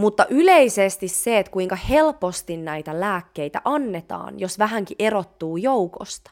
mutta 0.01 0.25
yleisesti 0.29 1.07
se, 1.07 1.39
että 1.39 1.51
kuinka 1.51 1.75
helposti 1.75 2.57
näitä 2.57 2.99
lääkkeitä 2.99 3.61
annetaan, 3.65 4.39
jos 4.39 4.59
vähänkin 4.59 4.95
erottuu 4.99 5.57
joukosta. 5.57 6.31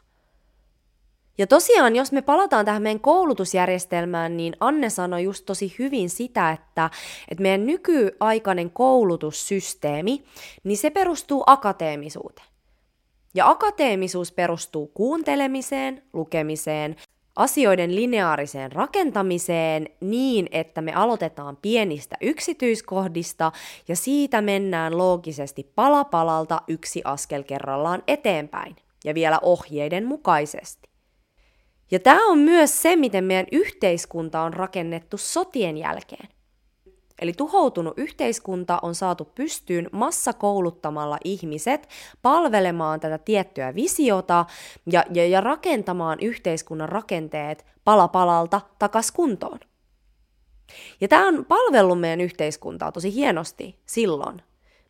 Ja 1.38 1.48
tosiaan, 1.48 1.96
jos 1.96 2.12
me 2.12 2.22
palataan 2.22 2.66
tähän 2.66 2.82
meidän 2.82 3.00
koulutusjärjestelmään, 3.00 4.38
niin 4.38 4.56
Anne 4.60 4.90
sanoi 4.90 5.24
just 5.24 5.46
tosi 5.46 5.76
hyvin 5.80 6.10
sitä, 6.10 6.52
että, 6.52 6.90
että 7.28 7.42
meidän 7.42 7.66
nykyaikainen 7.66 8.72
koulutussysteemi, 8.72 10.24
niin 10.64 10.78
se 10.78 10.90
perustuu 10.90 11.44
akateemisuuteen. 11.46 12.48
Ja 13.34 13.50
akateemisuus 13.50 14.32
perustuu 14.32 14.88
kuuntelemiseen, 14.88 16.04
lukemiseen, 16.14 16.96
asioiden 17.40 17.96
lineaariseen 17.96 18.72
rakentamiseen 18.72 19.88
niin, 20.00 20.48
että 20.52 20.82
me 20.82 20.94
aloitetaan 20.94 21.58
pienistä 21.62 22.16
yksityiskohdista 22.22 23.52
ja 23.88 23.96
siitä 23.96 24.42
mennään 24.42 24.98
loogisesti 24.98 25.72
pala 25.76 26.04
palalta 26.04 26.62
yksi 26.68 27.02
askel 27.04 27.44
kerrallaan 27.44 28.04
eteenpäin 28.08 28.76
ja 29.06 29.14
vielä 29.14 29.40
ohjeiden 29.42 30.06
mukaisesti. 30.06 30.90
Ja 31.92 32.00
tämä 32.00 32.28
on 32.28 32.38
myös 32.38 32.82
se, 32.82 32.96
miten 32.96 33.24
meidän 33.24 33.48
yhteiskunta 33.52 34.42
on 34.42 34.54
rakennettu 34.54 35.18
sotien 35.18 35.78
jälkeen. 35.78 36.28
Eli 37.22 37.34
tuhoutunut 37.34 37.94
yhteiskunta 37.98 38.80
on 38.82 38.96
saatu 38.96 39.26
pystyyn 39.26 39.90
massakouluttamalla 39.92 41.18
ihmiset 41.24 41.90
palvelemaan 42.22 43.00
tätä 43.00 43.18
tiettyä 43.18 43.76
visiota 43.76 44.46
ja, 44.92 45.04
ja, 45.14 45.28
ja 45.28 45.42
rakentamaan 45.42 46.18
yhteiskunnan 46.22 46.90
rakenteet 46.90 47.66
pala 47.84 48.08
palalta 48.08 48.62
takas 48.80 49.12
kuntoon. 49.12 49.60
Ja 51.02 51.08
tämä 51.08 51.28
on 51.28 51.46
palvellut 51.46 52.00
meidän 52.00 52.22
yhteiskuntaa 52.22 52.92
tosi 52.92 53.14
hienosti 53.14 53.80
silloin, 53.86 54.42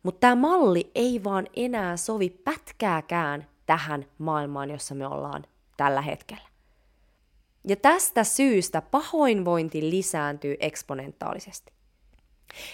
mutta 0.02 0.20
tämä 0.20 0.34
malli 0.34 0.90
ei 0.94 1.24
vaan 1.24 1.46
enää 1.56 1.96
sovi 1.96 2.30
pätkääkään 2.30 3.46
tähän 3.66 4.06
maailmaan, 4.18 4.70
jossa 4.70 4.94
me 4.94 5.06
ollaan 5.06 5.44
tällä 5.76 6.00
hetkellä. 6.00 6.50
Ja 7.68 7.76
tästä 7.76 8.24
syystä 8.24 8.82
pahoinvointi 8.82 9.90
lisääntyy 9.90 10.56
eksponentaalisesti. 10.60 11.72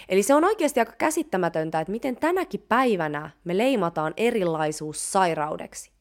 Eli 0.09 0.23
se 0.23 0.35
on 0.35 0.43
oikeasti 0.43 0.79
aika 0.79 0.91
käsittämätöntä, 0.97 1.79
että 1.79 1.91
miten 1.91 2.15
tänäkin 2.15 2.65
päivänä 2.69 3.29
me 3.43 3.57
leimataan 3.57 4.13
erilaisuus 4.17 5.11
sairaudeksi. 5.11 5.91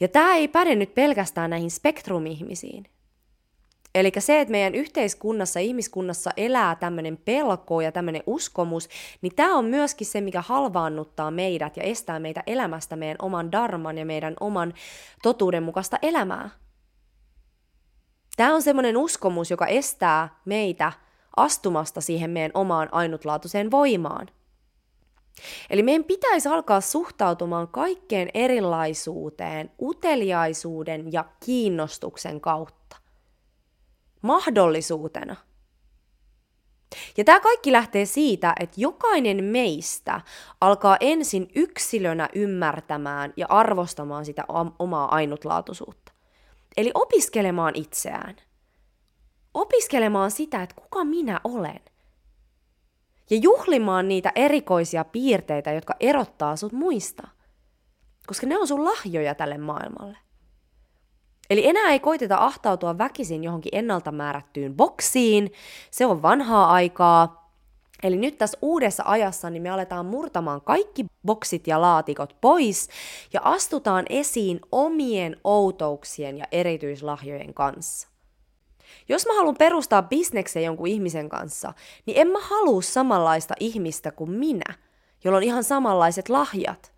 Ja 0.00 0.08
tämä 0.08 0.34
ei 0.34 0.48
päde 0.48 0.74
nyt 0.74 0.94
pelkästään 0.94 1.50
näihin 1.50 1.70
spektrumihmisiin. 1.70 2.86
Eli 3.94 4.12
se, 4.18 4.40
että 4.40 4.52
meidän 4.52 4.74
yhteiskunnassa, 4.74 5.60
ihmiskunnassa 5.60 6.30
elää 6.36 6.74
tämmöinen 6.74 7.16
pelko 7.16 7.80
ja 7.80 7.92
tämmöinen 7.92 8.22
uskomus, 8.26 8.88
niin 9.22 9.34
tämä 9.36 9.56
on 9.56 9.64
myöskin 9.64 10.06
se, 10.06 10.20
mikä 10.20 10.42
halvaannuttaa 10.42 11.30
meidät 11.30 11.76
ja 11.76 11.82
estää 11.82 12.18
meitä 12.18 12.42
elämästä 12.46 12.96
meidän 12.96 13.16
oman 13.22 13.52
darman 13.52 13.98
ja 13.98 14.06
meidän 14.06 14.34
oman 14.40 14.74
totuuden 15.22 15.62
mukaista 15.62 15.98
elämää. 16.02 16.50
Tämä 18.36 18.54
on 18.54 18.62
semmoinen 18.62 18.96
uskomus, 18.96 19.50
joka 19.50 19.66
estää 19.66 20.40
meitä 20.44 20.92
astumasta 21.36 22.00
siihen 22.00 22.30
meidän 22.30 22.50
omaan 22.54 22.88
ainutlaatuiseen 22.92 23.70
voimaan. 23.70 24.28
Eli 25.70 25.82
meidän 25.82 26.04
pitäisi 26.04 26.48
alkaa 26.48 26.80
suhtautumaan 26.80 27.68
kaikkeen 27.68 28.28
erilaisuuteen 28.34 29.70
uteliaisuuden 29.82 31.12
ja 31.12 31.24
kiinnostuksen 31.44 32.40
kautta. 32.40 32.96
Mahdollisuutena. 34.22 35.36
Ja 37.16 37.24
tämä 37.24 37.40
kaikki 37.40 37.72
lähtee 37.72 38.04
siitä, 38.04 38.54
että 38.60 38.80
jokainen 38.80 39.44
meistä 39.44 40.20
alkaa 40.60 40.96
ensin 41.00 41.50
yksilönä 41.54 42.28
ymmärtämään 42.34 43.32
ja 43.36 43.46
arvostamaan 43.48 44.24
sitä 44.24 44.44
omaa 44.78 45.14
ainutlaatuisuutta. 45.14 46.12
Eli 46.76 46.90
opiskelemaan 46.94 47.74
itseään 47.76 48.36
opiskelemaan 49.56 50.30
sitä, 50.30 50.62
että 50.62 50.74
kuka 50.74 51.04
minä 51.04 51.40
olen. 51.44 51.80
Ja 53.30 53.36
juhlimaan 53.36 54.08
niitä 54.08 54.32
erikoisia 54.34 55.04
piirteitä, 55.04 55.72
jotka 55.72 55.94
erottaa 56.00 56.56
sut 56.56 56.72
muista. 56.72 57.28
Koska 58.26 58.46
ne 58.46 58.58
on 58.58 58.66
sun 58.66 58.84
lahjoja 58.84 59.34
tälle 59.34 59.58
maailmalle. 59.58 60.18
Eli 61.50 61.66
enää 61.66 61.92
ei 61.92 62.00
koiteta 62.00 62.36
ahtautua 62.36 62.98
väkisin 62.98 63.44
johonkin 63.44 63.74
ennalta 63.74 64.12
määrättyyn 64.12 64.74
boksiin, 64.74 65.52
se 65.90 66.06
on 66.06 66.22
vanhaa 66.22 66.72
aikaa. 66.72 67.52
Eli 68.02 68.16
nyt 68.16 68.38
tässä 68.38 68.58
uudessa 68.62 69.02
ajassa 69.06 69.50
niin 69.50 69.62
me 69.62 69.70
aletaan 69.70 70.06
murtamaan 70.06 70.60
kaikki 70.60 71.06
boksit 71.26 71.66
ja 71.66 71.80
laatikot 71.80 72.36
pois 72.40 72.88
ja 73.32 73.40
astutaan 73.44 74.04
esiin 74.08 74.60
omien 74.72 75.36
outouksien 75.44 76.38
ja 76.38 76.44
erityislahjojen 76.52 77.54
kanssa. 77.54 78.15
Jos 79.08 79.26
mä 79.26 79.34
haluan 79.34 79.56
perustaa 79.58 80.02
bisneksen 80.02 80.64
jonkun 80.64 80.86
ihmisen 80.86 81.28
kanssa, 81.28 81.72
niin 82.06 82.18
en 82.20 82.28
mä 82.28 82.38
halua 82.40 82.82
samanlaista 82.82 83.54
ihmistä 83.60 84.10
kuin 84.10 84.30
minä, 84.30 84.74
jolla 85.24 85.36
on 85.36 85.42
ihan 85.42 85.64
samanlaiset 85.64 86.28
lahjat. 86.28 86.92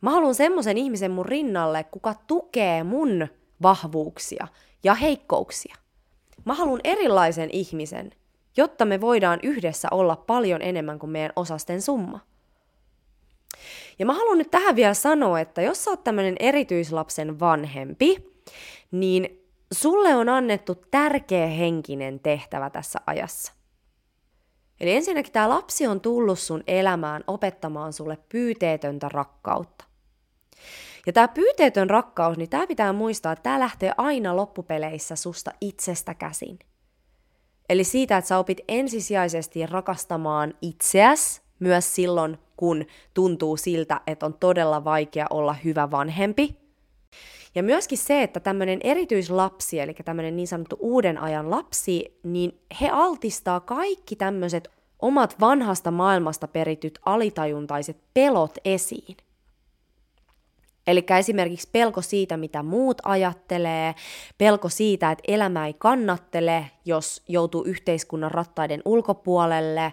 Mä 0.00 0.10
haluan 0.10 0.34
semmoisen 0.34 0.78
ihmisen 0.78 1.10
mun 1.10 1.26
rinnalle, 1.26 1.84
kuka 1.84 2.14
tukee 2.26 2.84
mun 2.84 3.28
vahvuuksia 3.62 4.48
ja 4.84 4.94
heikkouksia. 4.94 5.74
Mä 6.44 6.54
haluan 6.54 6.80
erilaisen 6.84 7.50
ihmisen, 7.52 8.10
jotta 8.56 8.84
me 8.84 9.00
voidaan 9.00 9.38
yhdessä 9.42 9.88
olla 9.90 10.16
paljon 10.16 10.62
enemmän 10.62 10.98
kuin 10.98 11.10
meidän 11.10 11.32
osasten 11.36 11.82
summa. 11.82 12.20
Ja 13.98 14.06
mä 14.06 14.12
haluan 14.12 14.38
nyt 14.38 14.50
tähän 14.50 14.76
vielä 14.76 14.94
sanoa, 14.94 15.40
että 15.40 15.62
jos 15.62 15.84
sä 15.84 15.90
oot 15.90 16.04
tämmöinen 16.04 16.36
erityislapsen 16.40 17.40
vanhempi, 17.40 18.16
niin 18.90 19.47
sulle 19.72 20.14
on 20.14 20.28
annettu 20.28 20.74
tärkeä 20.90 21.46
henkinen 21.46 22.20
tehtävä 22.20 22.70
tässä 22.70 22.98
ajassa. 23.06 23.52
Eli 24.80 24.92
ensinnäkin 24.92 25.32
tämä 25.32 25.48
lapsi 25.48 25.86
on 25.86 26.00
tullut 26.00 26.38
sun 26.38 26.62
elämään 26.66 27.24
opettamaan 27.26 27.92
sulle 27.92 28.18
pyyteetöntä 28.28 29.08
rakkautta. 29.08 29.84
Ja 31.06 31.12
tämä 31.12 31.28
pyyteetön 31.28 31.90
rakkaus, 31.90 32.38
niin 32.38 32.50
tämä 32.50 32.66
pitää 32.66 32.92
muistaa, 32.92 33.32
että 33.32 33.42
tämä 33.42 33.60
lähtee 33.60 33.92
aina 33.96 34.36
loppupeleissä 34.36 35.16
susta 35.16 35.50
itsestä 35.60 36.14
käsin. 36.14 36.58
Eli 37.68 37.84
siitä, 37.84 38.16
että 38.16 38.28
sä 38.28 38.38
opit 38.38 38.60
ensisijaisesti 38.68 39.66
rakastamaan 39.66 40.54
itseäs 40.62 41.42
myös 41.60 41.94
silloin, 41.94 42.38
kun 42.56 42.86
tuntuu 43.14 43.56
siltä, 43.56 44.00
että 44.06 44.26
on 44.26 44.34
todella 44.34 44.84
vaikea 44.84 45.26
olla 45.30 45.52
hyvä 45.52 45.90
vanhempi– 45.90 46.56
ja 47.54 47.62
myöskin 47.62 47.98
se, 47.98 48.22
että 48.22 48.40
tämmöinen 48.40 48.80
erityislapsi, 48.84 49.80
eli 49.80 49.94
tämmöinen 50.04 50.36
niin 50.36 50.48
sanottu 50.48 50.76
uuden 50.80 51.18
ajan 51.18 51.50
lapsi, 51.50 52.18
niin 52.22 52.60
he 52.80 52.88
altistaa 52.92 53.60
kaikki 53.60 54.16
tämmöiset 54.16 54.68
omat 54.98 55.40
vanhasta 55.40 55.90
maailmasta 55.90 56.48
perityt 56.48 56.98
alitajuntaiset 57.04 57.96
pelot 58.14 58.54
esiin. 58.64 59.16
Eli 60.86 61.06
esimerkiksi 61.18 61.68
pelko 61.72 62.02
siitä, 62.02 62.36
mitä 62.36 62.62
muut 62.62 62.98
ajattelee, 63.04 63.94
pelko 64.38 64.68
siitä, 64.68 65.10
että 65.10 65.24
elämä 65.28 65.66
ei 65.66 65.74
kannattele, 65.78 66.70
jos 66.84 67.22
joutuu 67.28 67.64
yhteiskunnan 67.64 68.30
rattaiden 68.30 68.82
ulkopuolelle, 68.84 69.92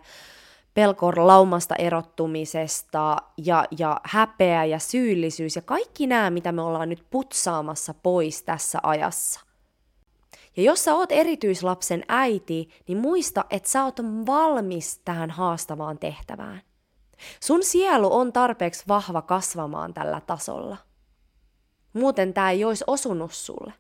pelko 0.76 1.12
laumasta 1.16 1.76
erottumisesta 1.76 3.18
ja, 3.38 3.66
ja 3.78 4.02
häpeä 4.04 4.66
ja 4.66 4.80
syyllisyys 4.80 5.56
ja 5.56 5.62
kaikki 5.62 6.08
nämä, 6.08 6.30
mitä 6.30 6.52
me 6.52 6.62
ollaan 6.62 6.90
nyt 6.90 7.06
putsaamassa 7.10 7.94
pois 7.94 8.44
tässä 8.44 8.80
ajassa. 8.84 9.40
Ja 10.58 10.64
jos 10.64 10.84
sä 10.84 10.96
oot 10.96 11.12
erityislapsen 11.12 12.04
äiti, 12.08 12.70
niin 12.88 12.98
muista, 12.98 13.46
että 13.50 13.70
sä 13.70 13.84
oot 13.84 14.00
valmis 14.26 15.02
tähän 15.06 15.30
haastavaan 15.30 15.98
tehtävään. 15.98 16.62
Sun 17.40 17.64
sielu 17.64 18.16
on 18.16 18.34
tarpeeksi 18.34 18.84
vahva 18.88 19.22
kasvamaan 19.22 19.94
tällä 19.94 20.22
tasolla. 20.22 20.78
Muuten 21.94 22.34
tämä 22.34 22.52
ei 22.52 22.66
olisi 22.66 22.84
osunut 22.88 23.34
sulle. 23.34 23.74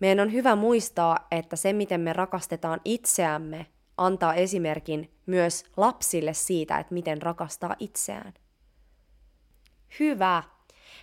Meidän 0.00 0.20
on 0.20 0.32
hyvä 0.32 0.56
muistaa, 0.56 1.26
että 1.30 1.56
se 1.56 1.72
miten 1.72 2.00
me 2.00 2.12
rakastetaan 2.12 2.80
itseämme 2.84 3.66
antaa 3.96 4.34
esimerkin 4.34 5.10
myös 5.26 5.64
lapsille 5.76 6.34
siitä, 6.34 6.78
että 6.78 6.94
miten 6.94 7.22
rakastaa 7.22 7.76
itseään. 7.78 8.34
Hyvä. 10.00 10.42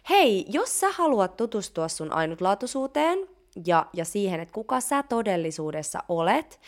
Hei, 0.09 0.45
jos 0.49 0.79
sä 0.79 0.91
haluat 0.91 1.37
tutustua 1.37 1.87
sun 1.87 2.13
ainutlaatuisuuteen 2.13 3.19
ja, 3.65 3.85
ja 3.93 4.05
siihen, 4.05 4.39
että 4.39 4.53
kuka 4.53 4.81
sä 4.81 5.03
todellisuudessa 5.03 6.03
olet, 6.09 6.59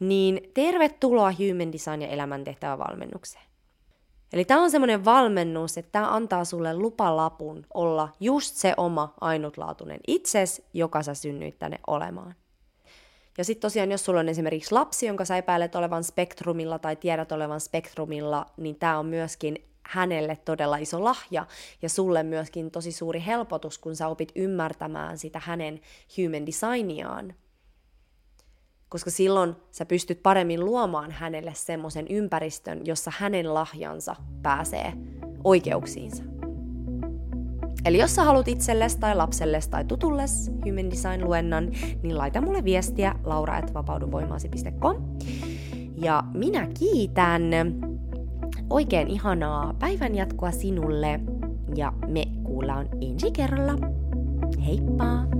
niin 0.00 0.50
tervetuloa 0.54 1.32
Human 1.32 1.72
Design 1.72 2.02
ja 2.02 2.08
elämäntehtävävalmennukseen. 2.08 3.44
Eli 4.32 4.44
tämä 4.44 4.62
on 4.62 4.70
semmoinen 4.70 5.04
valmennus, 5.04 5.78
että 5.78 5.92
tämä 5.92 6.14
antaa 6.14 6.44
sulle 6.44 6.76
lupalapun 6.76 7.66
olla 7.74 8.08
just 8.20 8.54
se 8.54 8.74
oma 8.76 9.14
ainutlaatuinen 9.20 10.00
itses, 10.06 10.62
joka 10.74 11.02
sä 11.02 11.14
synnyit 11.14 11.58
tänne 11.58 11.78
olemaan. 11.86 12.34
Ja 13.38 13.44
sitten 13.44 13.62
tosiaan, 13.62 13.90
jos 13.90 14.04
sulla 14.04 14.20
on 14.20 14.28
esimerkiksi 14.28 14.72
lapsi, 14.72 15.06
jonka 15.06 15.24
sä 15.24 15.36
epäilet 15.36 15.74
olevan 15.74 16.04
spektrumilla 16.04 16.78
tai 16.78 16.96
tiedät 16.96 17.32
olevan 17.32 17.60
spektrumilla, 17.60 18.46
niin 18.56 18.76
tämä 18.76 18.98
on 18.98 19.06
myöskin 19.06 19.64
hänelle 19.82 20.36
todella 20.44 20.76
iso 20.76 21.04
lahja 21.04 21.46
ja 21.82 21.88
sulle 21.88 22.22
myöskin 22.22 22.70
tosi 22.70 22.92
suuri 22.92 23.22
helpotus, 23.26 23.78
kun 23.78 23.96
sä 23.96 24.08
opit 24.08 24.32
ymmärtämään 24.34 25.18
sitä 25.18 25.40
hänen 25.44 25.80
human 26.16 26.46
designiaan. 26.46 27.34
Koska 28.88 29.10
silloin 29.10 29.56
sä 29.70 29.86
pystyt 29.86 30.22
paremmin 30.22 30.64
luomaan 30.64 31.10
hänelle 31.10 31.52
semmoisen 31.54 32.06
ympäristön, 32.08 32.86
jossa 32.86 33.12
hänen 33.18 33.54
lahjansa 33.54 34.16
pääsee 34.42 34.92
oikeuksiinsa. 35.44 36.22
Eli 37.84 37.98
jos 37.98 38.14
sä 38.14 38.24
haluat 38.24 38.48
itsellesi 38.48 38.98
tai 38.98 39.16
lapselles 39.16 39.68
tai 39.68 39.84
tutulles 39.84 40.50
Human 40.66 40.90
Design-luennan, 40.90 41.70
niin 42.02 42.18
laita 42.18 42.40
mulle 42.40 42.64
viestiä 42.64 43.14
laura.vapauduvoimaasi.com. 43.24 44.96
Ja 45.96 46.24
minä 46.34 46.68
kiitän 46.78 47.42
oikein 48.70 49.08
ihanaa 49.08 49.74
päivän 49.78 50.14
jatkoa 50.14 50.50
sinulle 50.50 51.20
ja 51.76 51.92
me 52.06 52.24
kuullaan 52.44 52.88
ensi 53.00 53.30
kerralla. 53.30 53.72
Heippa! 54.66 55.39